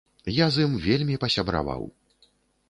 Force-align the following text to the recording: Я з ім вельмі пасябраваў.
Я 0.37 0.45
з 0.55 0.63
ім 0.67 0.73
вельмі 0.85 1.19
пасябраваў. 1.25 1.87